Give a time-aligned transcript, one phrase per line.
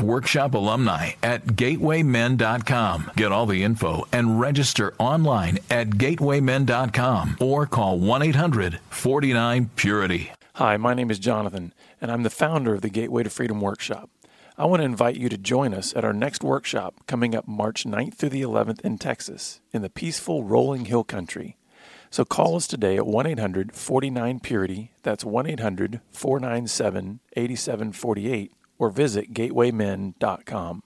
[0.00, 3.10] workshop alumni at gatewaymen.com.
[3.16, 10.32] Get all the info and register online at gatewaymen.com or call 1 800 49 Purity.
[10.54, 14.10] Hi, my name is Jonathan, and I'm the founder of the Gateway to Freedom Workshop.
[14.56, 17.84] I want to invite you to join us at our next workshop coming up March
[17.84, 21.56] 9th through the 11th in Texas, in the peaceful rolling hill country.
[22.10, 24.90] So call us today at 1 800 49 Purity.
[25.04, 30.82] That's 1 800 497 8748 or visit gatewaymen.com.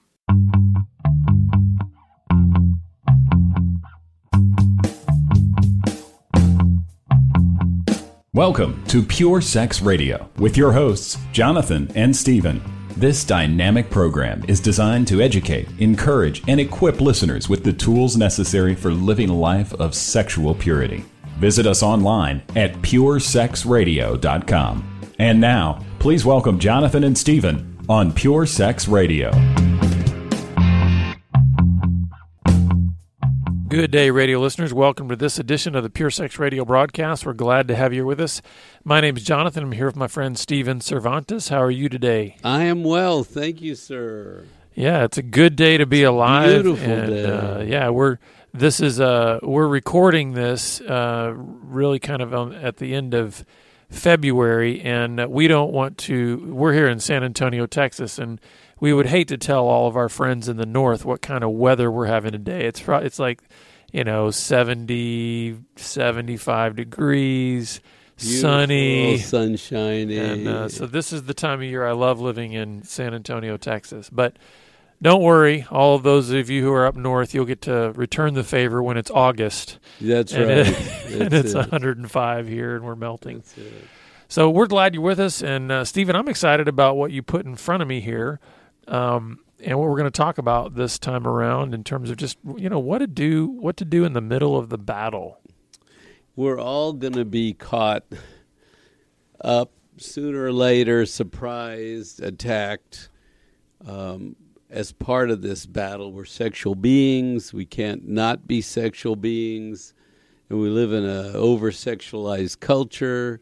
[8.35, 12.63] Welcome to Pure Sex Radio with your hosts, Jonathan and Stephen.
[12.97, 18.73] This dynamic program is designed to educate, encourage, and equip listeners with the tools necessary
[18.73, 21.05] for living a life of sexual purity.
[21.37, 25.11] Visit us online at puresexradio.com.
[25.19, 29.31] And now, please welcome Jonathan and Stephen on Pure Sex Radio.
[33.67, 34.73] Good day, radio listeners.
[34.73, 37.25] Welcome to this edition of the Pure Sex Radio broadcast.
[37.25, 38.41] We're glad to have you with us.
[38.83, 39.63] My name is Jonathan.
[39.63, 41.49] I'm here with my friend Stephen Cervantes.
[41.49, 42.37] How are you today?
[42.43, 43.23] I am well.
[43.23, 44.45] Thank you, sir.
[44.75, 46.63] Yeah, it's a good day to be alive.
[46.63, 47.25] Beautiful and, day.
[47.25, 48.19] Uh, yeah, we're
[48.53, 53.43] this is uh we're recording this uh really kind of on, at the end of
[53.93, 56.51] February, and we don't want to.
[56.53, 58.41] We're here in San Antonio, Texas, and
[58.79, 61.51] we would hate to tell all of our friends in the north what kind of
[61.51, 62.65] weather we're having today.
[62.65, 63.41] It's it's like
[63.93, 67.79] you know 70 75 degrees
[68.17, 72.53] Beautiful, sunny sunshiny and uh, so this is the time of year i love living
[72.53, 74.37] in san antonio texas but
[75.03, 78.35] don't worry, all of those of you who are up north, you'll get to return
[78.35, 79.77] the favor when it's August.
[79.99, 80.67] That's and right.
[80.67, 81.57] It, and it's it.
[81.57, 83.43] 105 here, and we're melting.
[84.29, 87.45] So we're glad you're with us, and uh, Stephen, I'm excited about what you put
[87.45, 88.39] in front of me here,
[88.87, 92.37] um, and what we're going to talk about this time around in terms of just
[92.55, 95.37] you know what to do, what to do in the middle of the battle.
[96.37, 98.05] We're all going to be caught
[99.41, 103.09] up sooner or later, surprised, attacked.
[103.85, 104.37] Um,
[104.73, 106.11] as part of this battle.
[106.11, 107.53] We're sexual beings.
[107.53, 109.93] We can't not be sexual beings.
[110.49, 113.39] And we live in a over sexualized culture.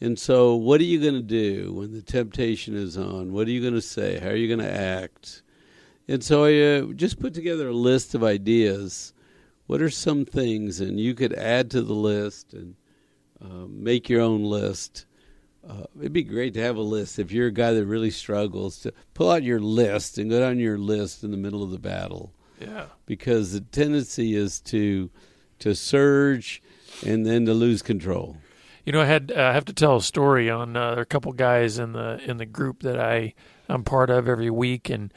[0.00, 3.32] And so, what are you going to do when the temptation is on?
[3.32, 4.20] What are you going to say?
[4.20, 5.42] How are you going to act?
[6.06, 9.12] And so, I uh, just put together a list of ideas.
[9.66, 10.80] What are some things?
[10.80, 12.76] And you could add to the list and
[13.42, 15.06] uh, make your own list
[15.68, 18.78] uh, it'd be great to have a list if you're a guy that really struggles
[18.78, 21.78] to pull out your list and go down your list in the middle of the
[21.78, 22.32] battle.
[22.60, 22.86] Yeah.
[23.06, 25.10] Because the tendency is to
[25.60, 26.62] to surge
[27.04, 28.36] and then to lose control.
[28.84, 31.32] You know, I had uh, I have to tell a story on uh, a couple
[31.32, 33.34] guys in the in the group that I
[33.68, 35.12] I'm part of every week, and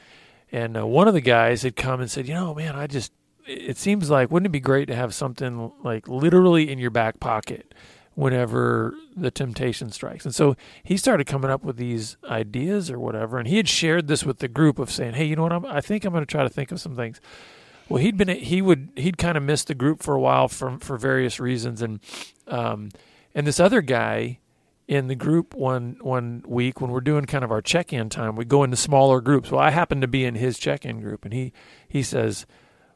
[0.52, 3.12] and uh, one of the guys had come and said, you know, man, I just
[3.46, 7.18] it seems like wouldn't it be great to have something like literally in your back
[7.18, 7.74] pocket
[8.14, 10.24] whenever the temptation strikes.
[10.24, 13.38] And so he started coming up with these ideas or whatever.
[13.38, 15.52] And he had shared this with the group of saying, "Hey, you know what?
[15.52, 17.20] I'm, I think I'm going to try to think of some things."
[17.88, 20.78] Well, he'd been he would he'd kind of missed the group for a while for
[20.78, 22.00] for various reasons, and
[22.46, 22.90] um,
[23.34, 24.38] and this other guy
[24.88, 28.44] in the group one one week when we're doing kind of our check-in time, we
[28.44, 29.50] go into smaller groups.
[29.50, 31.52] Well, I happen to be in his check-in group, and he
[31.88, 32.46] he says,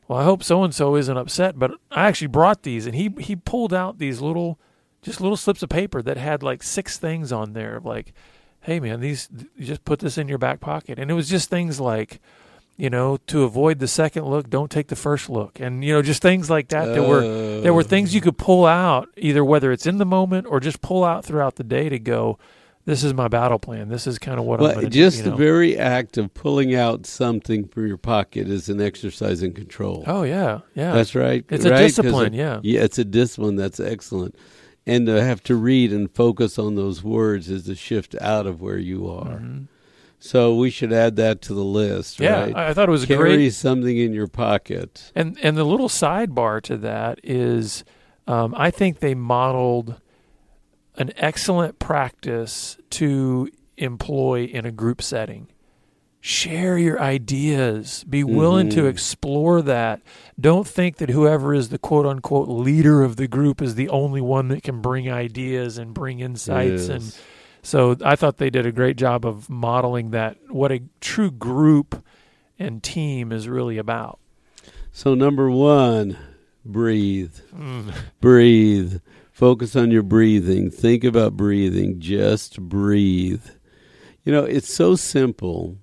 [0.08, 3.14] "Well, I hope so and so isn't upset, but I actually brought these." And he
[3.18, 4.58] he pulled out these little
[5.06, 8.12] just little slips of paper that had like six things on there like
[8.60, 10.98] hey man these you just put this in your back pocket.
[10.98, 12.20] And it was just things like
[12.76, 15.60] you know to avoid the second look don't take the first look.
[15.60, 18.66] And you know just things like that there were there were things you could pull
[18.66, 21.98] out either whether it's in the moment or just pull out throughout the day to
[21.98, 22.38] go
[22.86, 23.88] this is my battle plan.
[23.88, 26.74] This is kind of what well, i'm gonna just do, the very act of pulling
[26.74, 30.04] out something from your pocket is an exercise in control.
[30.06, 30.92] Oh yeah yeah.
[30.92, 31.80] That's right it's right?
[31.80, 32.60] a discipline it- yeah.
[32.62, 34.36] Yeah it's a discipline that's excellent
[34.86, 38.60] and to have to read and focus on those words is to shift out of
[38.60, 39.42] where you are.
[40.18, 42.24] So we should add that to the list, Mm-hmm.
[42.24, 42.56] yeah right?
[42.56, 45.12] I, I thought it was Carry great something in your pocket.
[45.14, 47.84] And and the little sidebar to that is,
[48.26, 50.00] um, I think they modeled
[50.96, 55.48] an excellent practice to employ in a group setting.
[56.26, 58.02] Share your ideas.
[58.02, 60.02] Be willing to explore that.
[60.38, 64.20] Don't think that whoever is the quote unquote leader of the group is the only
[64.20, 66.88] one that can bring ideas and bring insights.
[66.88, 67.16] And
[67.62, 72.04] so I thought they did a great job of modeling that, what a true group
[72.58, 74.18] and team is really about.
[74.90, 76.18] So number one,
[76.64, 77.36] breathe.
[77.54, 77.94] Mm.
[78.20, 79.00] Breathe.
[79.30, 80.70] Focus on your breathing.
[80.70, 82.00] Think about breathing.
[82.00, 83.44] Just breathe.
[84.24, 85.76] You know, it's so simple,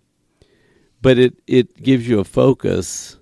[1.03, 3.17] but it, it gives you a focus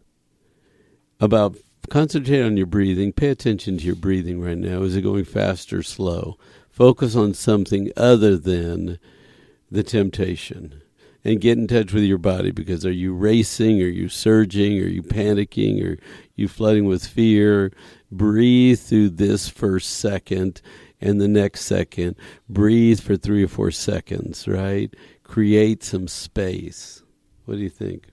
[1.19, 1.57] about
[1.89, 3.12] concentrate on your breathing.
[3.12, 4.83] Pay attention to your breathing right now.
[4.83, 6.38] Is it going fast or slow?
[6.69, 9.00] Focus on something other than
[9.69, 10.83] the temptation.
[11.24, 13.81] And get in touch with your body because are you racing?
[13.81, 14.80] Are you surging?
[14.80, 15.84] Are you panicking?
[15.84, 15.98] Are
[16.36, 17.72] you flooding with fear?
[18.12, 20.62] Breathe through this first second
[21.00, 22.16] and the next second.
[22.48, 24.94] Breathe for three or four seconds, right?
[25.24, 27.00] Create some space.
[27.51, 28.07] What do you think?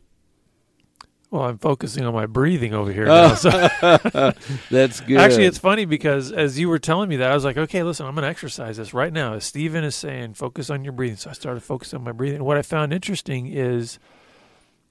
[1.31, 3.37] Well, I'm focusing on my breathing over here now.
[3.37, 3.51] So
[4.69, 5.19] That's good.
[5.19, 8.05] Actually, it's funny because as you were telling me that, I was like, okay, listen,
[8.05, 9.35] I'm going to exercise this right now.
[9.35, 11.19] As Stephen is saying, focus on your breathing.
[11.19, 12.39] So I started focusing on my breathing.
[12.39, 14.01] And what I found interesting is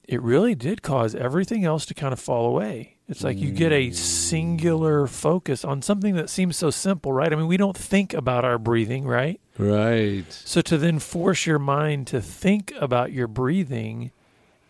[0.07, 2.95] it really did cause everything else to kind of fall away.
[3.09, 7.33] It's like you get a singular focus on something that seems so simple, right?
[7.33, 9.41] I mean, we don't think about our breathing, right?
[9.57, 10.25] right.
[10.29, 14.11] So to then force your mind to think about your breathing,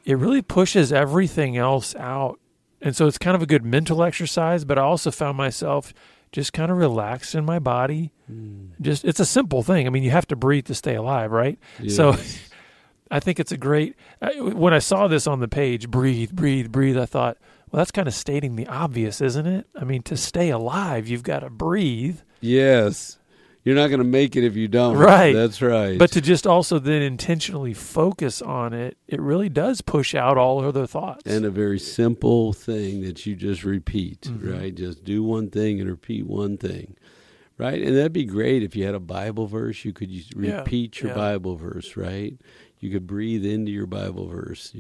[0.08, 2.40] it really pushes everything else out.
[2.82, 5.94] And so it's kind of a good mental exercise, but I also found myself
[6.32, 8.14] just kind of relaxed in my body.
[8.28, 8.68] Hmm.
[8.82, 9.86] Just it's a simple thing.
[9.86, 11.60] I mean, you have to breathe to stay alive, right?
[11.90, 12.16] So
[13.12, 13.96] I think it's a great
[14.38, 17.38] when I saw this on the page, breathe, breathe, breathe, I thought,
[17.70, 19.68] well, that's kind of stating the obvious, isn't it?
[19.76, 22.20] I mean, to stay alive, you've got to breathe.
[22.40, 23.18] yes.
[23.68, 24.96] You're not going to make it if you don't.
[24.96, 25.34] Right.
[25.34, 26.00] That's right.
[26.00, 30.64] But to just also then intentionally focus on it, it really does push out all
[30.64, 31.24] other thoughts.
[31.26, 34.58] and a very simple thing that you just repeat, Mhm.
[34.58, 34.74] right?
[34.74, 36.96] Just do one thing and repeat one thing,
[37.58, 37.82] right?
[37.82, 39.84] And that'd be great if you had a Bible verse.
[39.84, 41.18] You could use- Yeah, repeat your yeah.
[41.18, 42.38] Bible verse, right?
[42.80, 44.74] You could breathe into your Bible verse.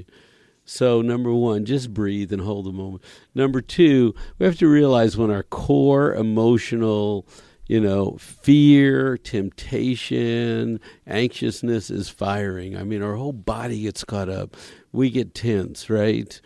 [0.63, 3.03] So, number one, just breathe and hold the moment.
[3.35, 7.25] Number two, we have to realize when our core emotional,
[7.67, 12.77] you know, fear, temptation, anxiousness is firing.
[12.77, 14.55] I mean, our whole body gets caught up.
[14.91, 16.39] We get tense, right?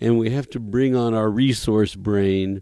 [0.00, 2.60] And we have to bring on our resource brain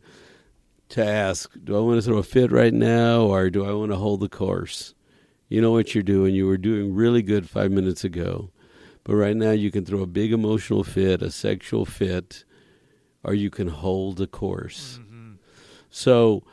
[0.90, 3.92] to ask, do I want to throw a fit right now or do I want
[3.92, 4.94] to hold the course?
[5.48, 6.34] You know what you're doing.
[6.34, 8.50] You were doing really good five minutes ago.
[9.04, 12.44] But right now, you can throw a big emotional fit, a sexual fit,
[13.24, 15.00] or you can hold the course.
[15.00, 15.32] Mm-hmm.
[15.90, 16.44] So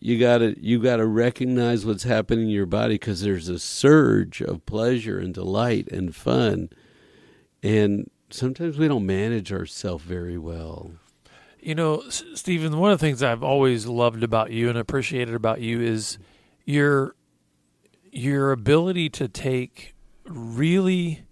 [0.00, 3.58] you got to you got to recognize what's happening in your body because there's a
[3.58, 6.70] surge of pleasure and delight and fun,
[7.62, 10.92] and sometimes we don't manage ourselves very well.
[11.60, 15.60] You know, Stephen, one of the things I've always loved about you and appreciated about
[15.60, 16.18] you is
[16.64, 17.14] your
[18.12, 19.94] your ability to take
[20.24, 21.24] really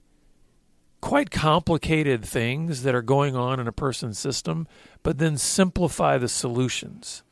[1.01, 4.67] quite complicated things that are going on in a person's system,
[5.03, 7.23] but then simplify the solutions.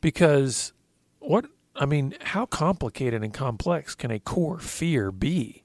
[0.00, 0.72] Because
[1.18, 5.64] what I mean, how complicated and complex can a core fear be?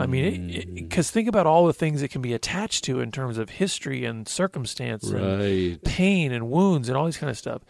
[0.00, 1.14] I mean, because hmm.
[1.14, 4.26] think about all the things it can be attached to in terms of history and
[4.26, 5.84] circumstance and Right.
[5.84, 7.60] pain and wounds and all these kind of stuff.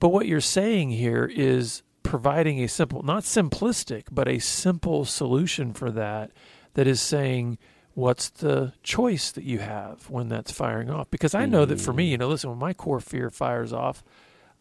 [0.00, 5.72] But what you're saying here is providing a simple, not simplistic, but a simple solution
[5.72, 6.32] for that
[6.74, 7.58] that is saying,
[7.94, 11.08] what's the choice that you have when that's firing off?
[11.08, 12.10] Because I know that for me, hmm.
[12.10, 14.02] you know, listen, when my core fear fires off,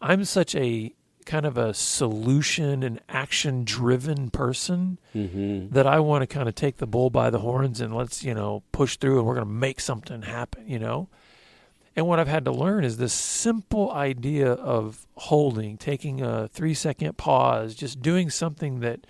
[0.03, 0.93] I'm such a
[1.25, 6.55] kind of a solution and action driven person hmm that I want to kind of
[6.55, 9.47] take the bull by the horns and let's, you know, push through and we're going
[9.47, 11.07] to make something happen, you know?
[11.95, 16.73] And what I've had to learn is this simple idea of holding, taking a three
[16.73, 19.07] second pause, just doing something that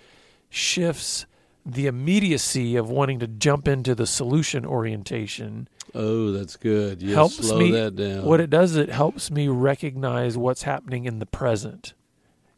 [0.48, 1.26] shifts
[1.66, 7.02] the immediacy of wanting to jump into the solution orientation Oh, that's good.
[7.02, 7.70] Yes, helps slow me.
[7.72, 8.24] that down.
[8.24, 11.94] What it does, is it helps me recognize what's happening in the present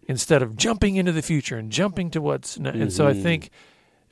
[0.09, 2.57] instead of jumping into the future and jumping to what's.
[2.59, 3.23] n And so I Mhm.
[3.23, 3.51] think,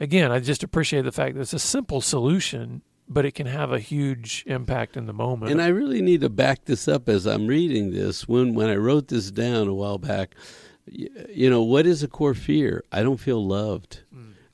[0.00, 3.70] again, I just appreciate the fact that it's a simple solution, but it can have
[3.72, 5.52] a huge impact in the moment.
[5.52, 8.26] And I really need to back this up as I'm reading this.
[8.28, 10.34] When when I wrote this down a while back,
[10.86, 12.82] you know, what is a core fear?
[12.92, 14.00] I don't feel loved.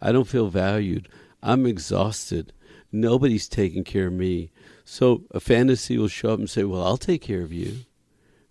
[0.02, 1.08] I don't feel valued.
[1.42, 2.52] I'm exhausted.
[2.92, 4.50] Nobody's taking care of me.
[4.84, 7.78] So a fantasy will show up and say, "Well, I'll take care of you."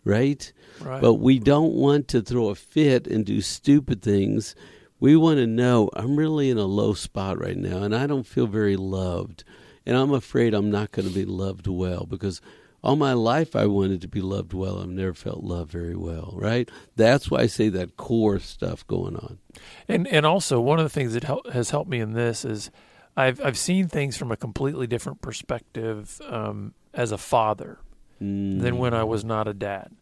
[0.05, 0.51] Right?
[0.81, 1.01] right.
[1.01, 4.55] But we don't want to throw a fit and do stupid things.
[5.00, 8.25] We want to know I'm really in a low spot right now and I don't
[8.25, 9.43] feel very loved.
[9.86, 12.41] and I'm afraid I'm not going to be loved well because
[12.84, 14.79] all my life I wanted to be loved well.
[14.81, 16.69] I've never felt loved very well, right?
[16.96, 19.39] That's why I say that core stuff going on.
[19.88, 22.72] And and also one of the things that help, has helped me in this is
[23.18, 27.80] I've I've seen things from a completely different perspective um, as a father
[28.22, 28.60] Mm.
[28.62, 29.96] than when I was not a dad.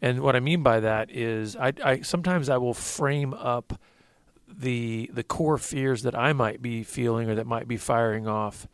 [0.00, 3.78] And what I mean by that is I, I sometimes I will frame up
[4.48, 8.66] the the core fears that I might be feeling or that might be firing off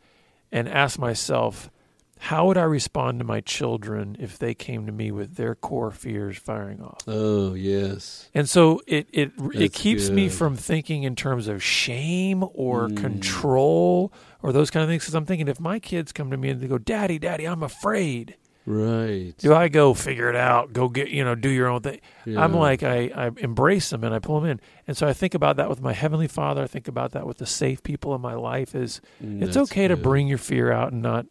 [0.49, 1.69] and ask myself
[2.19, 5.91] how would I respond to my children if they came to me with their core
[5.91, 7.03] fears firing off?
[7.07, 8.29] Oh yes.
[8.33, 12.89] And so it it it That's keeps me from thinking in terms of shame or
[12.89, 12.95] Mm.
[12.95, 15.03] control or those kind of things.
[15.03, 17.63] Because I'm thinking if my kids come to me and they go, "Daddy, Daddy, I'm
[17.63, 19.33] afraid," Right.
[19.37, 20.73] do I go figure it out?
[20.73, 21.99] Go get you know do your own thing.
[22.25, 24.59] I'm like I I embrace them and I pull them in.
[24.87, 26.63] And so I think about that with my heavenly Father.
[26.63, 28.73] I think about that with the safe people in my life.
[28.73, 31.25] Is Mm, it's okay to bring your fear out and not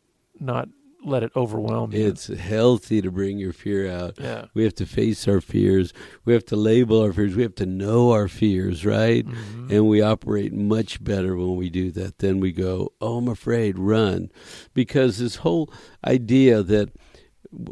[0.45, 0.69] not
[1.07, 2.07] let it overwhelm you.
[2.07, 4.15] It's healthy to bring your fear out.
[4.19, 4.47] yeah.
[4.55, 5.93] We have to face our fears.
[6.25, 7.37] We have to label our fears.
[7.37, 9.27] We have to know our fears, right?
[9.27, 9.71] Mhm.
[9.71, 12.19] And we operate much better when we do that.
[12.21, 14.31] Then we go, "Oh, I'm afraid, run,"
[14.73, 15.71] because this whole
[16.07, 16.91] idea that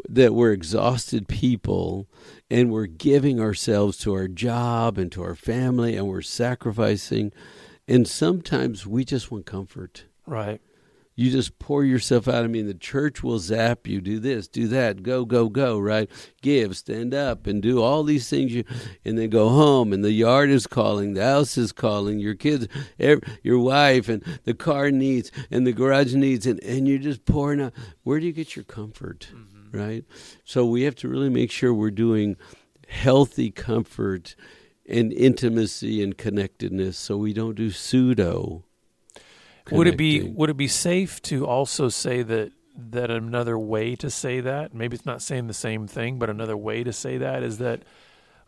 [0.07, 2.07] that we're exhausted people
[2.49, 7.33] and we're giving ourselves to our job and to our family and we're sacrificing,
[7.87, 10.05] and sometimes we just want comfort.
[10.25, 10.61] Right.
[11.15, 12.43] You just pour yourself out.
[12.43, 14.01] I mean, the church will zap you.
[14.01, 15.77] Do this, do that, go, go, go.
[15.77, 16.09] Right?
[16.41, 18.53] Give, stand up, and do all these things.
[18.53, 18.63] You,
[19.05, 19.93] and then go home.
[19.93, 22.67] And the yard is calling, the house is calling, your kids,
[22.99, 27.25] ev your wife, and the car needs, and the garage needs, and and you're just
[27.25, 27.73] pouring out.
[28.03, 29.29] Where do you get your comfort?
[29.31, 29.77] Mm-hmm.
[29.77, 30.05] Right?
[30.43, 32.37] So we have to really make sure we're doing
[32.87, 34.35] healthy comfort
[34.87, 38.65] and intimacy and connectedness, so we don't do pseudo.
[39.71, 42.51] Would it be would it be safe to also say that
[42.91, 46.57] that another way to say that maybe it's not saying the same thing, but another
[46.57, 47.83] way to say that is that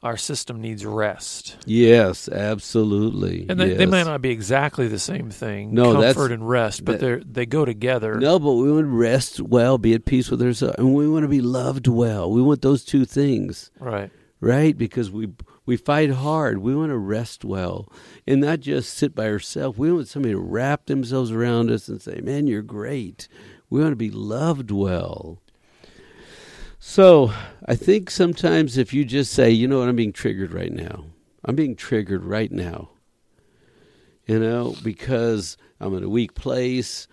[0.04, 3.46] our system needs rest, Yes, absolutely.
[3.50, 5.74] and they, they might not be exactly the same thing.
[5.74, 8.16] No, comfort and rest, but they they go together.
[8.20, 11.24] No, but we want to rest well, be at peace with ourselves, and we want
[11.24, 12.30] to be loved well.
[12.30, 14.12] We want those two things, Right.
[14.42, 14.78] right?
[14.78, 15.30] Because we
[15.66, 16.60] we fight hard.
[16.60, 17.92] We want to rest well,
[18.28, 19.78] and not just sit by ourselves.
[19.78, 23.28] We want somebody to wrap themselves around us and say, "Man, you're great."
[23.70, 25.42] We want to be loved well.
[26.80, 27.34] So,
[27.66, 29.90] I think sometimes if you just say, "You know what?
[29.90, 31.06] I'm being triggered right now.
[31.44, 32.90] I'm being triggered right now."
[34.28, 37.08] You know, because I'm in a weak place.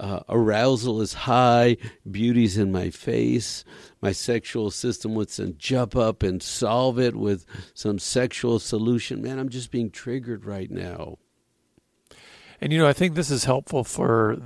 [0.00, 1.76] Uh, arousal is high,
[2.08, 3.64] beauty's in my face.
[4.00, 9.20] My sexual system would to jump up and solve it with some sexual solution.
[9.20, 11.18] Man, I'm just being triggered right now.
[12.60, 14.38] And you know, I think this is helpful for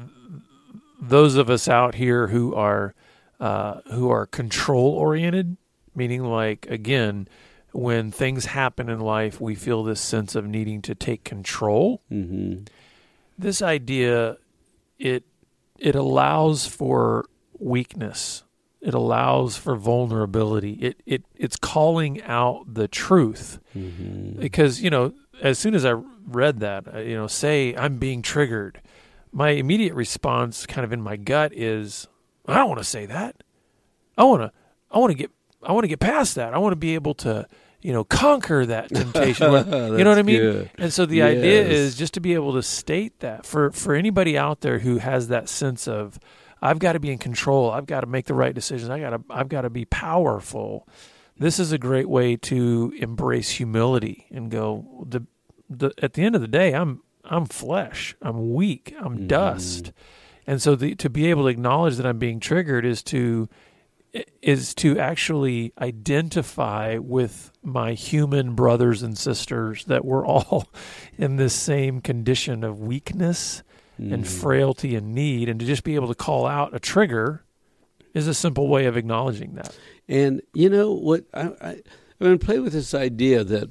[1.00, 2.94] those of us out here who are
[3.40, 5.56] uh, who are control oriented,
[5.94, 7.28] meaning like again,
[7.73, 12.00] when things happen in life, we feel this sense of needing to take control.
[12.09, 12.61] hmm
[13.38, 14.38] This idea
[14.99, 15.25] it
[15.83, 17.27] it allows for
[17.59, 18.45] weakness.
[18.81, 20.73] It allows for vulnerability.
[20.75, 25.93] It it it's calling out the truth hmm because you know as soon as i
[26.27, 28.81] read that uh, you know say i'm being triggered
[29.33, 32.07] my immediate response kind of in my gut is
[32.47, 33.43] i don't want to say that
[34.19, 34.53] i want to
[34.91, 35.31] i want to get
[35.62, 37.47] i want to get past that i want to be able to
[37.83, 40.71] you know conquer that temptation you know what i mean good.
[40.79, 44.39] and so the idea is just to be able to state that for for anybody
[44.39, 46.19] out there who has that sense of
[46.65, 47.73] I've got to be in control.
[47.73, 48.89] I've got to make the right decisions.
[48.89, 50.87] I got to I've got to be powerful.
[51.37, 55.27] This is a great way to embrace humility and go the
[55.69, 58.15] the at the end of the day I'm I'm flesh.
[58.23, 58.95] I'm weak.
[59.01, 59.27] I'm Mhm.
[59.27, 59.91] dust.
[60.47, 63.49] And so the, to be able to acknowledge that I'm being triggered is to
[64.42, 70.69] is to actually identify with my human brothers and sisters that we're all
[71.19, 73.62] in this same condition of weakness
[73.99, 74.26] and Mhm.
[74.26, 77.45] frailty and need and to just be able to call out a trigger
[78.14, 79.76] is a simple way of acknowledging that.
[80.09, 81.25] And you know what?
[81.33, 81.83] I, I, I'm
[82.21, 83.71] going to play with this idea that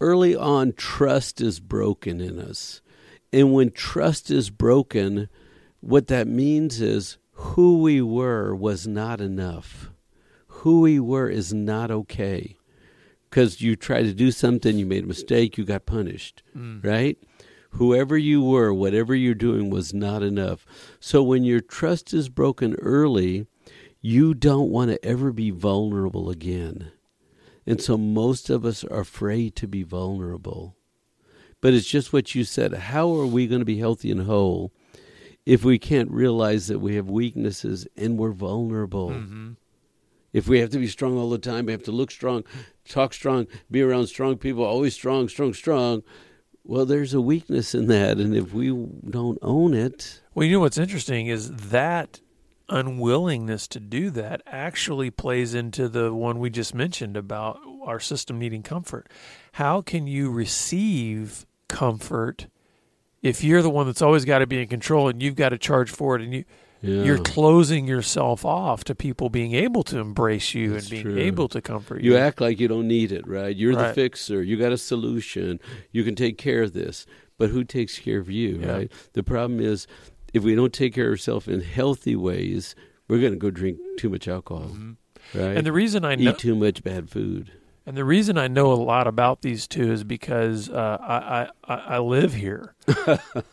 [0.00, 2.80] early on, trust is broken in us.
[3.32, 5.28] And when trust is broken,
[5.80, 9.90] what that means is who we were was not enough.
[10.46, 12.56] Who we were is not okay.
[13.28, 16.84] Because you tried to do something, you made a mistake, you got punished, mm.
[16.84, 17.16] right?
[17.70, 20.66] Whoever you were, whatever you're doing was not enough.
[21.00, 23.46] So when your trust is broken early,
[24.02, 26.92] you don't want to ever be vulnerable again.
[27.66, 30.76] And so most of us are afraid to be vulnerable.
[31.62, 32.74] But it's just what you said.
[32.74, 34.72] How are we going to be healthy and whole
[35.50, 39.10] if we can't realize that we have weaknesses and we're vulnerable.
[39.10, 39.50] Mm-hmm.
[40.32, 42.44] If we have to be strong all the time, we have to look strong,
[42.88, 46.04] talk strong, be around strong people, always strong, strong, strong.
[46.62, 50.60] Well, there's a weakness in that, and if we don't own it, Well, you know
[50.60, 52.20] what's interesting is that
[52.68, 58.38] unwillingness to do that actually plays into the one we just mentioned about our system
[58.38, 59.10] needing comfort.
[59.54, 62.46] How can you receive comfort
[63.22, 65.58] if you're the one that's always got to be in control and you've got to
[65.58, 66.44] charge for it and you
[66.82, 67.02] yeah.
[67.02, 71.18] you're closing yourself off to people being able to embrace you That's and being true.
[71.18, 72.12] able to comfort you.
[72.12, 73.54] You act like you don't need it, right?
[73.54, 74.42] You're the fixer.
[74.42, 75.60] You got a solution.
[75.92, 77.06] You can take care of this.
[77.36, 78.72] But who takes care of you, Yeah.
[78.72, 78.92] right?
[79.12, 79.86] The problem is
[80.32, 82.74] if we don't take care of ourselves in healthy ways,
[83.08, 85.38] we're going to go drink too much alcohol, mm-hmm.
[85.38, 85.56] right?
[85.56, 87.50] and the reason I know Eat too much bad food.
[87.86, 91.74] And the reason I know a lot about these two is because uh, I, I
[91.96, 92.74] I live here.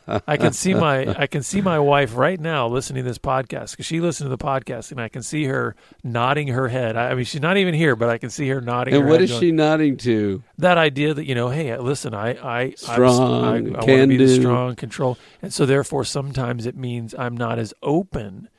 [0.07, 3.71] I can see my I can see my wife right now listening to this podcast
[3.71, 6.97] because she listens to the podcast, and I can see her nodding her head.
[6.97, 8.93] I, I mean, she's not even here, but I can see her nodding.
[8.93, 10.43] And her what is going, she nodding to?
[10.57, 14.09] That idea that you know, hey, listen, I I Strong, I, I, want to can
[14.09, 14.41] be the do.
[14.41, 18.49] strong control, and so therefore sometimes it means I'm not as open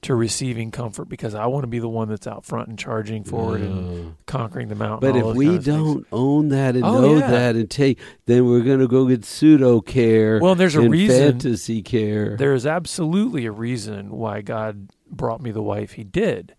[0.00, 3.24] to receiving comfort because I want to be the one that's out front and charging
[3.24, 5.10] forward and conquering the mountain.
[5.12, 5.86] But if we kinds of things.
[5.86, 7.30] don't own that and Oh, know yeah.
[7.30, 10.38] that and take, then we're going to go get pseudo care.
[10.40, 12.36] Well, there's a and reason- fantasy care.
[12.36, 16.54] there is absolutely a reason why God brought me the wife He did,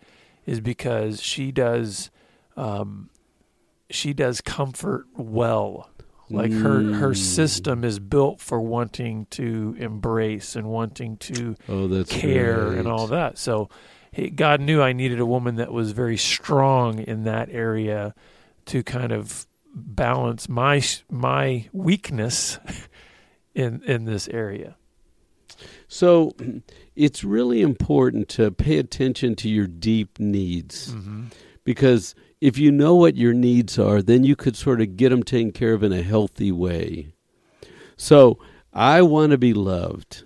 [0.46, 2.12] is because she does,
[2.58, 3.10] um,
[3.90, 5.90] she does comfort well.
[6.30, 7.18] Like her her Mm.
[7.18, 12.78] system is built for wanting to embrace and wanting to oh, care right.
[12.78, 13.38] and all that.
[13.38, 13.70] So
[14.12, 18.14] he, God knew I needed a woman that was very strong in that area
[18.66, 22.60] to kind of balance my my weakness
[23.56, 24.76] in in this area.
[25.88, 26.34] So
[26.96, 31.24] it's really important to pay attention to your deep needs Mm-hmm.
[31.70, 35.22] Because if you know what your needs are, then you could sort of get them
[35.22, 37.14] taken care of in a healthy way.
[37.96, 38.40] So
[38.74, 40.24] I want to be loved.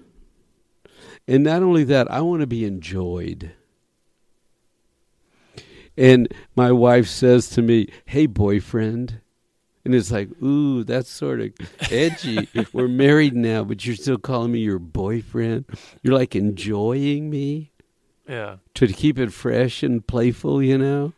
[1.28, 3.52] And not only that, I want to be enjoyed.
[5.98, 9.22] And my wife says to me, Hey, boyfriend.
[9.86, 11.52] And it's like, ooh, that's sort of
[11.92, 12.50] edgy.
[12.74, 15.66] We're married now, but you're still calling me your boyfriend.
[16.02, 17.72] You're like enjoying me
[18.28, 21.14] Yeah, to keep it fresh and playful, you know?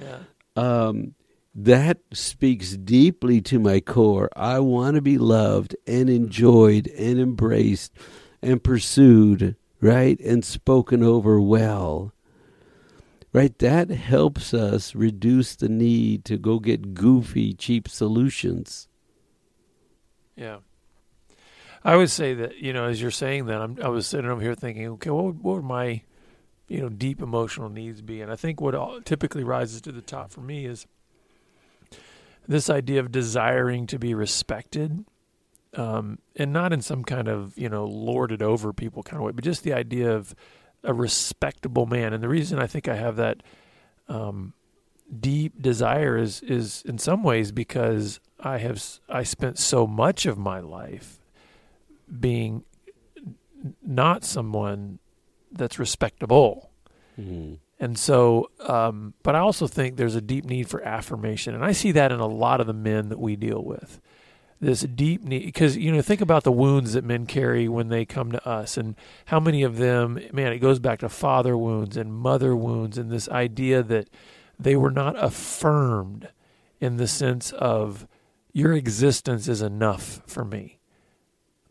[0.00, 0.18] Yeah,
[0.56, 1.14] um,
[1.54, 4.30] that speaks deeply to my core.
[4.36, 7.92] I want to be loved and enjoyed and embraced
[8.40, 10.18] and pursued, right?
[10.20, 12.12] And spoken over well.
[13.32, 13.56] Right?
[13.58, 18.88] That helps us reduce the need to go get goofy, cheap solutions.
[20.36, 20.58] yeah.
[21.82, 24.40] I would say that you know, as you're saying that, I'm, I was sitting over
[24.40, 26.02] here thinking, okay, what would, what would my
[26.70, 28.22] you know deep emotional needs be?
[28.22, 30.86] And I think what all, typically rises to the top for me is
[32.46, 35.04] this idea of desiring to be respected,
[35.74, 39.32] um, and not in some kind of you know lorded over people kind of way,
[39.32, 40.34] but just the idea of
[40.84, 42.12] a respectable man.
[42.12, 43.42] And the reason I think I have that
[44.08, 44.54] um,
[45.18, 50.38] deep desire is is in some ways because I have i spent so much of
[50.38, 51.18] my life
[52.20, 52.64] being
[53.84, 54.98] not someone
[55.52, 56.70] that's respectable.
[57.18, 57.58] Mm.
[57.78, 61.72] And so, um, but I also think there's a deep need for affirmation, and I
[61.72, 64.00] see that in a lot of the men that we deal with.
[64.60, 68.04] This deep need, because you know, think about the wounds that men carry when they
[68.04, 71.96] come to us, and how many of them, man, it goes back to father wounds
[71.96, 74.10] and mother wounds, and this idea that
[74.58, 76.28] they were not affirmed
[76.80, 78.06] in the sense of
[78.52, 80.79] your existence is enough for me.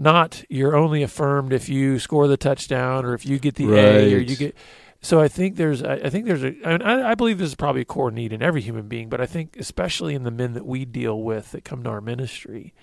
[0.01, 4.13] Not you're only affirmed if you score the touchdown or if you get the A
[4.13, 4.55] or you get.
[5.01, 7.55] So I think there's I I think there's a I, I I believe this is
[7.55, 10.53] probably a core need in every human being, but I think especially in the men
[10.53, 12.73] that we deal with that come to our ministry,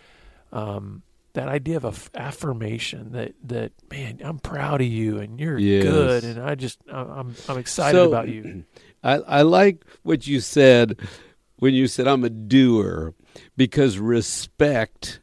[0.53, 1.03] um,
[1.33, 5.85] that idea of aff- affirmation that that man I'm proud of you and you're Yes.
[5.85, 8.65] good and I just I'm I'm excited So- about you.
[9.03, 10.99] I, I like what you said
[11.59, 13.15] when you said I'm a doer
[13.57, 15.21] because respect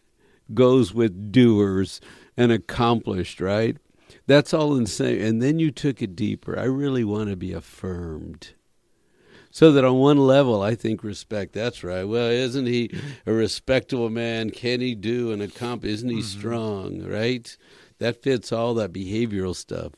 [0.54, 2.02] goes with doers
[2.36, 3.78] and accomplished, right?
[4.26, 5.22] That's all insane.
[5.22, 6.58] And then you took it deeper.
[6.58, 8.54] I really want to be affirmed.
[9.52, 11.54] So that on one level, I think respect.
[11.54, 12.06] That's right.
[12.06, 12.90] Well, isn't he
[13.28, 14.50] a respectable man?
[14.50, 15.92] Can he do and accomplish?
[15.92, 16.40] Isn't he mm-hmm.
[16.40, 17.04] strong?
[17.04, 17.56] Right?
[18.00, 19.94] That fits all that behavioral stuff.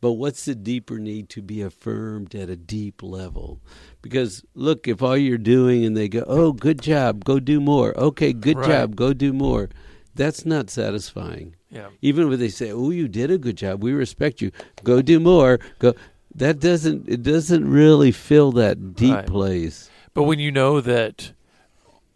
[0.00, 3.60] But what's the deeper need to be affirmed at a deep level?
[4.02, 7.98] Because look, if all you're doing and they go, "Oh, good job, go do more."
[7.98, 8.66] Okay, good Right.
[8.68, 9.70] job, go do more.
[10.14, 11.56] That's not satisfying.
[11.70, 11.88] Yeah.
[12.02, 13.82] Even when they say, "Oh, you did a good job.
[13.82, 14.50] We respect you.
[14.84, 15.94] Go do more." Go.
[16.34, 17.08] That doesn't.
[17.08, 19.26] It doesn't really fill that deep Right.
[19.26, 19.90] place.
[20.12, 21.32] But when you know that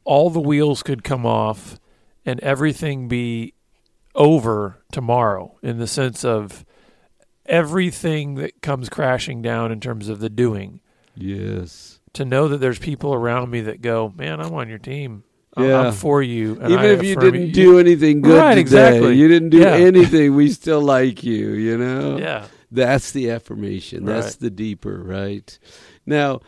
[0.05, 1.79] all the wheels could come off
[2.27, 3.55] and everything be
[4.15, 6.65] over tomorrow, in the sense of
[7.51, 10.81] everything that comes crashing down in terms of the doing,
[11.17, 11.99] Yes.
[12.15, 15.25] to know that there's people around me that go, man, I'm on your team.
[15.57, 15.81] I'm- Yeah.
[15.81, 16.53] I'm for you.
[16.65, 19.17] Even if you didn't do anything good Right, today, exactly.
[19.17, 19.75] you didn't do Yeah.
[19.91, 21.51] anything, we still like you.
[21.53, 22.19] You know.
[22.19, 22.47] Yeah.
[22.71, 24.05] That's the affirmation.
[24.05, 24.41] That's Right.
[24.41, 25.59] the deeper, right?
[26.07, 26.41] Now,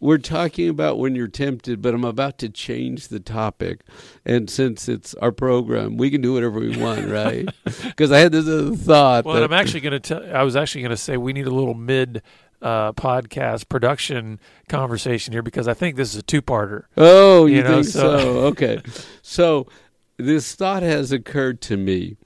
[0.00, 3.80] we're talking about when you're tempted, but I'm about to change the topic.
[4.24, 7.48] And since it's our program, we can do whatever we want, right?
[7.64, 9.24] Because I had this other thought.
[9.24, 10.36] Well, that, I'm actually going to tell.
[10.36, 12.22] I was actually going to say we need a little mid
[12.60, 16.84] uh, podcast production conversation here because I think this is a two-parter.
[16.96, 18.18] oh, you, you know, think so?
[18.18, 18.80] so- Okay.
[19.22, 19.68] So
[20.16, 22.16] this thought has occurred to me.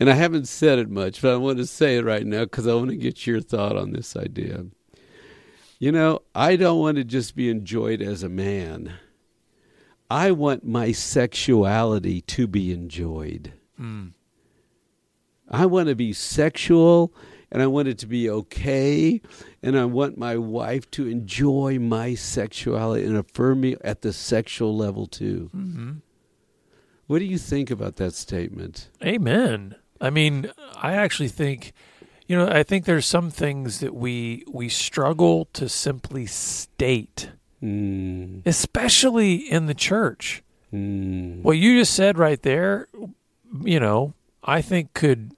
[0.00, 2.66] And I haven't said it much, but I want to say it right now because
[2.66, 4.64] I want to get your thought on this idea.
[5.84, 8.94] You know, I don't want to just be enjoyed as a man.
[10.08, 13.52] I want my sexuality to be enjoyed.
[15.50, 17.12] I want to be sexual
[17.52, 19.20] and I want it to be okay.
[19.62, 24.74] And I want my wife to enjoy my sexuality and affirm me at the sexual
[24.74, 25.50] level too.
[25.54, 25.92] Mm-hmm.
[27.08, 28.88] What do you think about that statement?
[29.04, 29.74] Amen.
[30.00, 31.74] I mean, I actually think,
[32.34, 37.30] you know, I think there's some things that we we struggle to simply state,
[37.62, 40.42] Mm, especially in the church.
[40.72, 42.88] mm, What you just said right there,
[43.62, 45.30] you know, I think could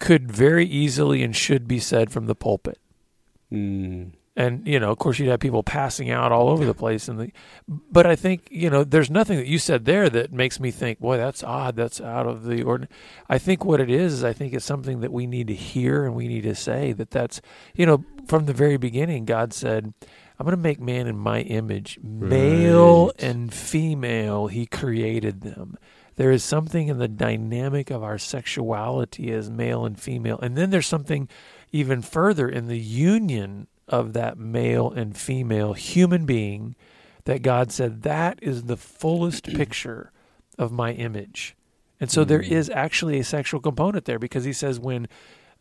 [0.00, 2.78] could very easily and should be said from the pulpit.
[3.52, 4.10] mm.
[4.34, 7.06] And you know, of course, you'd have people passing out all over the place.
[7.06, 7.32] And the,
[7.68, 11.00] but I think you know, there's nothing that you said there that makes me think,
[11.00, 11.76] boy, that's odd.
[11.76, 12.90] That's out of the ordinary.
[13.28, 16.04] I think what it is is I think it's something that we need to hear
[16.04, 17.42] and we need to say that that's
[17.74, 19.92] you know, from the very beginning, God said,
[20.38, 24.46] "I'm going to make man in my image, male and female.
[24.46, 25.76] He created them."
[26.16, 30.38] There is something in the dynamic of our sexuality as male and female.
[30.40, 31.28] And then there's something
[31.70, 36.74] even further in the union of that male and female human being
[37.24, 40.10] that God said that is the fullest picture
[40.58, 41.54] of my image.
[42.00, 45.06] And so there is actually a sexual component there because he says when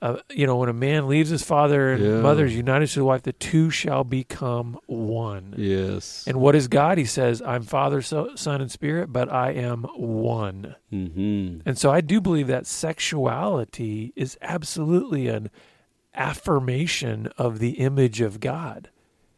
[0.02, 2.22] uh, you know when a man leaves his father and Yeah.
[2.22, 5.54] mother is united to his wife the two shall become one.
[5.56, 6.24] Yes.
[6.26, 6.98] And what is God?
[6.98, 10.76] He says, I'm Father, so, Son, and Spirit, but I am one.
[10.90, 15.50] hmm And so I do believe that sexuality is absolutely an
[16.14, 18.90] affirmation of the image of God.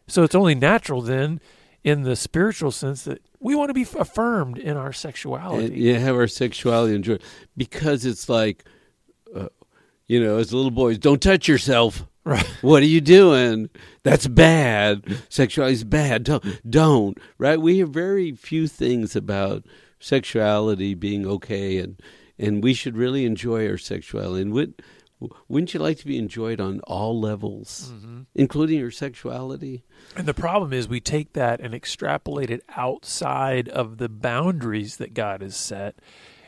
[0.08, 1.40] So it's only natural then,
[1.84, 5.76] in the spiritual sense, that we want to be affirmed in our sexuality.
[5.76, 7.22] You have our sexuality enjoyed
[7.56, 8.64] because it's like,
[9.36, 9.50] uh,
[10.08, 12.06] you know, as little boys, don't touch yourself.
[12.26, 12.46] Right.
[12.62, 13.70] What are you doing?
[14.04, 15.04] That's bad.
[15.28, 16.24] Sexuality is bad.
[16.24, 17.18] Don't, don't.
[17.38, 17.60] Right?
[17.60, 19.66] We have very few things about
[20.00, 22.02] sexuality being okay, and
[22.40, 24.44] and we should really enjoy our sexuality.
[24.44, 24.54] And
[25.48, 27.92] wouldn't you like to be enjoyed on all levels,
[28.36, 29.84] including your sexuality?
[30.16, 35.14] And the problem is we take that and extrapolate it outside of the boundaries that
[35.14, 35.96] God has set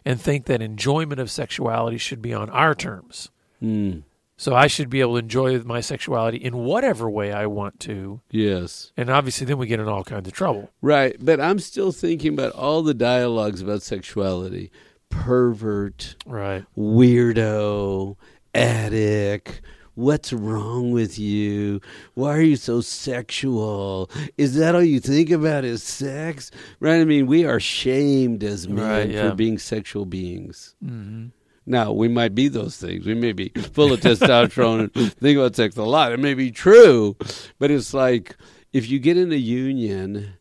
[0.03, 3.31] and think that enjoyment of sexuality should be on our terms.
[3.61, 4.03] Mm,
[4.37, 8.21] So I should be able to enjoy my sexuality in whatever way I want to.
[8.29, 8.91] yes.
[8.97, 10.69] And obviously then we get in all kinds of trouble.
[10.81, 14.71] Right, but I'm still thinking about all the dialogues about sexuality.
[15.09, 16.65] Pervert, Right.
[16.77, 18.17] weirdo,
[18.55, 19.61] addict.
[19.95, 21.79] What's wrong with you?
[22.15, 24.09] Why are you so sexual?
[24.37, 26.51] Is that all you think about is sex?
[26.81, 26.99] Right?
[26.99, 29.29] I mean, we are shamed as men Right, yeah.
[29.29, 30.75] for being sexual beings.
[30.83, 31.27] hmm
[31.65, 33.05] Now, we might be those things.
[33.05, 36.11] We may be full of testosterone and think about sex a lot.
[36.11, 37.15] It may be true,
[37.57, 38.35] but it's like
[38.73, 40.33] if you get in a union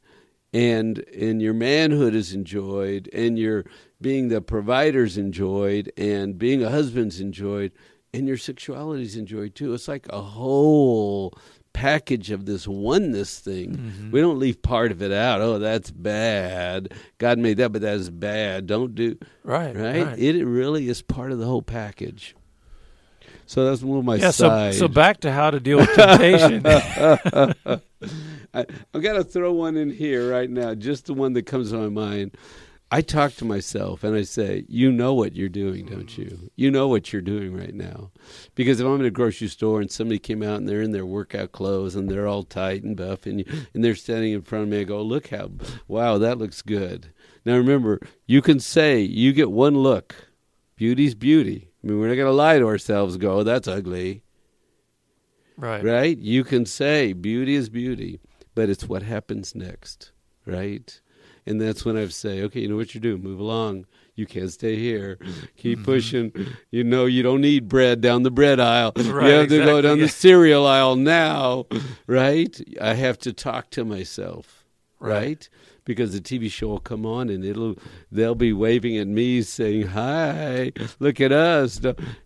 [0.53, 3.64] and and your manhood is enjoyed and your
[4.00, 7.70] being the provider's enjoyed and being a husband's enjoyed
[8.14, 9.74] and your sexuality is enjoyed too.
[9.74, 11.37] It's like a whole
[11.72, 13.77] package of this oneness thing.
[13.77, 14.11] Mm-hmm.
[14.12, 15.40] We don't leave part of it out.
[15.40, 16.94] Oh, that's bad.
[17.18, 18.66] God made that, but that is bad.
[18.66, 19.77] Don't do Right.
[19.77, 20.07] right?
[20.07, 20.18] right.
[20.18, 22.37] It really is part of the whole package.
[23.46, 26.62] So that's one of my yeah, so, so back to how to deal with temptation.
[28.55, 31.70] I, I've got to throw one in here right now, just the one that comes
[31.70, 32.37] to my mind.
[32.94, 36.50] I talk to myself and I say, You know what you're doing, don't you?
[36.54, 38.12] You know what you're doing right now.
[38.54, 41.04] Because if I'm in a grocery store and somebody came out and they're in their
[41.04, 44.68] workout clothes and they're all tight and buff and, and they're standing in front of
[44.68, 45.50] me, I go, Look how,
[45.88, 47.12] wow, that looks good.
[47.44, 50.14] Now remember, you can say, You get one look.
[50.76, 51.70] Beauty's beauty.
[51.83, 53.16] I mean, we're not going to lie to ourselves.
[53.16, 54.22] Go, oh, that's ugly,
[55.57, 55.83] Right.
[55.85, 56.16] right?
[56.16, 58.20] You can say beauty is beauty,
[58.54, 60.12] but it's what happens next,
[60.46, 61.00] right?
[61.46, 63.18] And that's when I say, okay, you know what you do?
[63.18, 63.87] Move along.
[64.14, 65.18] You can't stay here.
[65.57, 65.85] Keep Mm-hmm.
[65.85, 66.33] pushing.
[66.70, 68.92] You know you don't need bread down the bread aisle.
[68.96, 70.04] Right, you have to go down yeah.
[70.04, 71.66] the cereal aisle now,
[72.07, 72.59] right?
[72.80, 74.64] I have to talk to myself,
[75.00, 75.11] Right.
[75.12, 75.48] right?
[75.85, 77.76] Because the TV show will come on and it'll
[78.11, 81.78] they'll be waving at me saying, "Hi, look at us."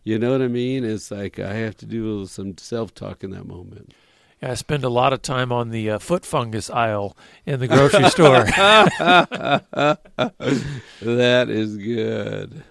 [0.04, 0.84] You know what I mean?
[0.84, 3.94] It's like I have to do some self-talk in that moment.
[4.40, 8.08] I spend a lot of time on the uh, foot fungus aisle in the grocery
[8.10, 8.44] store.
[11.00, 12.62] That is good.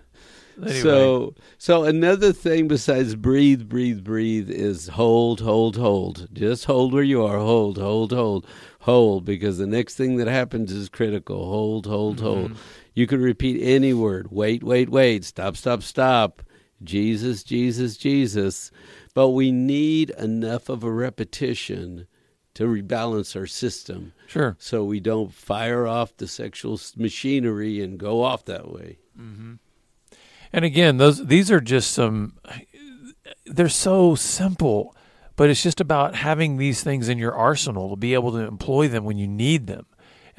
[0.58, 0.80] Anyway.
[0.82, 6.28] So, so another thing besides breathe, breathe, breathe is hold, hold, hold.
[6.34, 7.38] Just hold where you are.
[7.38, 8.46] Hold, hold, hold,
[8.80, 9.26] hold.
[9.26, 11.48] Because the next thing that happens is critical.
[11.48, 12.58] Hold, hold, hold.
[12.94, 14.28] You can repeat any word.
[14.32, 15.24] Wait, wait, wait.
[15.26, 16.42] Stop, stop, stop.
[16.84, 18.72] Jesus, Jesus, Jesus.
[19.18, 22.06] But we need enough of a repetition
[22.54, 24.56] to rebalance our system sure.
[24.60, 29.00] so we don't fire off the sexual machinery and go off that way.
[29.20, 29.56] Mm-hmm.
[30.54, 32.38] And again, those these are just some.
[33.48, 34.96] They're so simple,
[35.36, 38.88] but it's just about having these things in your arsenal to be able to employ
[38.88, 39.88] them when you need them.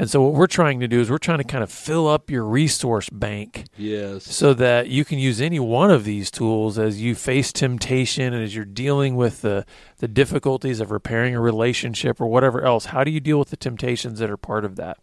[0.00, 2.30] And so, what we're trying to do is we're trying to kind of fill up
[2.30, 4.22] your resource bank Yes.
[4.24, 8.44] so that you can use any one of these tools as you face temptation and
[8.44, 9.66] as you're dealing with the,
[9.98, 12.86] the difficulties of repairing a relationship or whatever else.
[12.86, 14.98] How do you deal with the temptations that are part of that?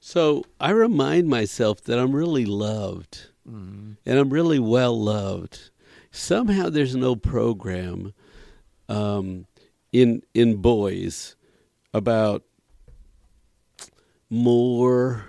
[0.00, 5.70] So I remind myself that I'm really loved and I'm really well loved.
[6.10, 8.14] Somehow there's no program
[8.88, 9.46] um,
[9.92, 11.36] in in boys
[11.92, 12.44] about
[14.30, 15.26] more,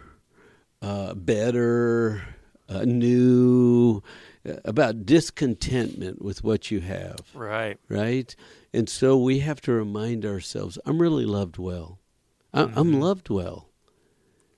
[0.82, 2.22] uh, better,
[2.70, 4.02] uh, new,
[4.48, 7.20] uh, about discontentment with what you have.
[7.34, 7.78] Right.
[7.90, 8.34] right?
[8.74, 12.00] And so we have to remind ourselves, I'm really loved well.
[12.54, 13.68] I'm, I'm loved well.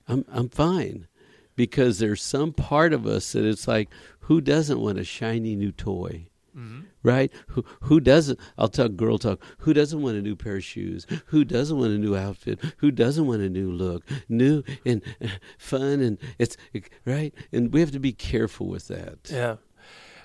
[0.06, 1.08] I'm I'm fine,
[1.56, 3.88] because there's some part of us that it's like,
[4.20, 6.26] who doesn't want a shiny new toy?
[6.56, 6.80] Mm-hmm.
[7.02, 7.32] Right?
[7.48, 8.38] Who who doesn't?
[8.56, 9.42] I'll talk girl talk.
[9.58, 11.06] Who doesn't want a new pair of shoes?
[11.26, 12.60] Who doesn't want a new outfit?
[12.78, 14.04] Who doesn't want a new look?
[14.28, 15.02] New and
[15.58, 16.56] fun and it's
[17.04, 17.34] right.
[17.52, 19.30] And we have to be careful with that.
[19.30, 19.56] Yeah.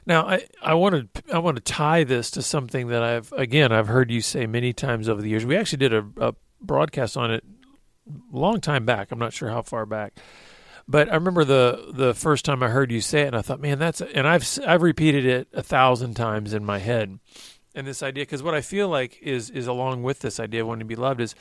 [0.05, 3.71] Now I, I want to I want to tie this to something that I've again
[3.71, 5.45] I've heard you say many times over the years.
[5.45, 7.43] We actually did a, a broadcast on it
[8.33, 9.11] a long time back.
[9.11, 10.17] I'm not sure how far back,
[10.89, 13.61] but I remember the the first time I heard you say it, and I thought,
[13.61, 17.19] man, that's and I've I've repeated it a thousand times in my head,
[17.75, 20.67] and this idea because what I feel like is is along with this idea of
[20.67, 21.35] wanting to be loved is.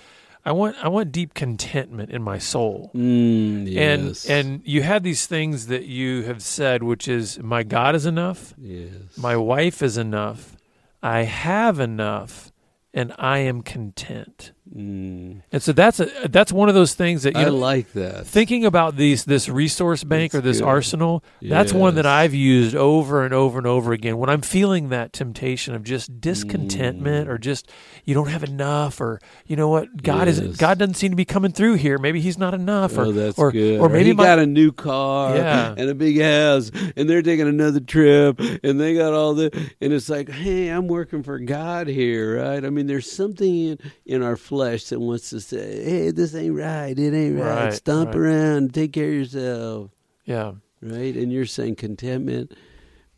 [0.45, 2.93] I want I want deep contentment in my soul.
[2.95, 4.25] Mm, yes.
[4.25, 8.07] And and you have these things that you have said, which is my God is
[8.07, 9.19] enough, yes.
[9.19, 10.57] my wife is enough,
[11.03, 12.53] I have enough,
[12.95, 14.53] and I am content.
[14.76, 15.42] Mm.
[15.50, 18.26] And so that's a that's one of those things that you I know, like that.
[18.26, 20.66] thinking about these this resource bank That's or this good.
[20.66, 21.24] arsenal.
[21.40, 25.14] That's one that I've used over and over and over again when I'm feeling that
[25.14, 27.70] temptation of just discontentment or just
[28.04, 30.37] you don't have enough or you know what God Yes.
[30.38, 31.96] isn't God doesn't seem to be coming through here.
[31.96, 33.81] Maybe He's not enough or oh, that's or, good.
[33.81, 35.74] or maybe he my, got a new car Yeah.
[35.78, 39.50] and a big house, and they're taking another trip, and they got all the,
[39.81, 42.62] and it's like, hey, I'm working for God here, right?
[42.64, 43.78] I mean, there's something in
[44.18, 47.64] in our flesh that wants to say, hey, this ain't right, it ain't right.
[47.66, 48.16] Right, Stomp right.
[48.16, 49.90] around, take care of yourself,
[50.25, 50.53] yeah.
[50.83, 51.14] right?
[51.14, 52.53] And you're saying contentment,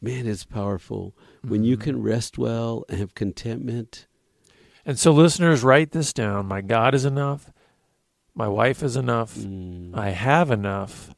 [0.02, 1.84] man, it's powerful when you Mm-hmm.
[1.84, 4.06] can rest well and have contentment.
[4.84, 6.44] And so, listeners, write this down.
[6.46, 7.50] My God is enough.
[8.34, 9.34] My wife is enough.
[9.34, 11.14] Mm, I have enough,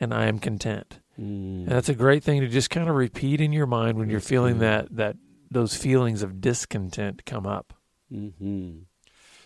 [0.00, 1.00] and I am content.
[1.20, 1.64] mm.
[1.64, 4.20] And that's a great thing to just kind of repeat in your mind when you're
[4.20, 4.62] feeling good.
[4.62, 5.16] that that
[5.50, 7.72] those feelings of discontent come up.
[8.12, 8.84] Mhm.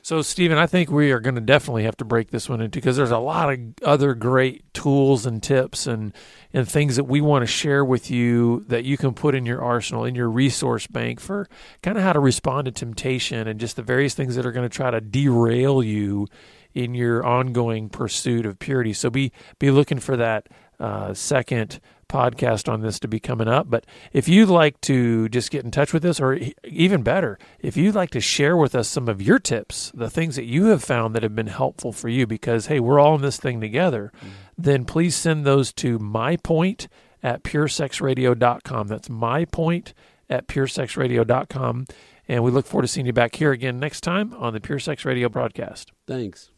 [0.03, 2.79] So, Stephen, I think we are going to definitely have to break this one into
[2.79, 6.15] because there's a lot of other great tools and tips and
[6.55, 9.63] and things that we want to share with you that you can put in your
[9.63, 11.47] arsenal, in your resource bank for
[11.83, 14.69] kind of how to respond to temptation and just the various things that are going
[14.69, 16.27] to try to derail you
[16.73, 18.95] in your ongoing pursuit of purity.
[18.95, 21.79] So, be be looking for that uh, second
[22.11, 23.71] podcast on this to be coming up.
[23.71, 27.77] But if you'd like to just get in touch with us, or even better, if
[27.77, 30.83] you'd like to share with us some of your tips, the things that you have
[30.83, 34.13] found that have been helpful for you, because hey, we're all in this thing together,
[34.21, 34.31] mm.
[34.59, 36.89] then please send those to mypoint
[37.23, 38.89] at puresexradio.com.
[38.89, 39.93] That's mypoint
[40.29, 41.87] at puresexradio.com.
[42.29, 44.79] And we look forward to seeing you back here again next time on the Pure
[44.81, 45.93] Sex Radio broadcast.
[46.07, 46.51] Thanks.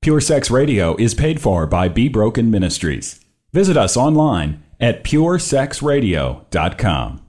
[0.00, 3.24] Pure Sex Radio is paid for by Be Broken Ministries.
[3.52, 7.27] Visit us online at puresexradio.com.